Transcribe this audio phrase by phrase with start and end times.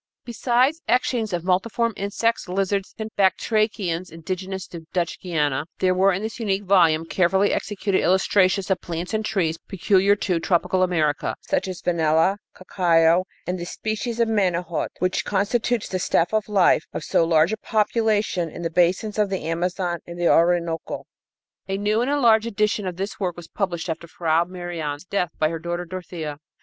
[0.25, 6.23] Besides etchings of multiform insects, lizards and batrachians indigenous to Dutch Guiana, there were in
[6.23, 11.67] this unique volume carefully executed illustrations of plants and trees peculiar to tropical America, such
[11.67, 17.03] as vanilla, cacao, and the species of manihot which constitutes the staff of life of
[17.03, 20.27] so large a portion of the population in the basins of the Amazon and the
[20.29, 21.03] Orinoco.
[21.67, 25.49] A new and enlarged edition of this work was published after Frau Merian's death by
[25.49, 26.39] her daughter Dorothea.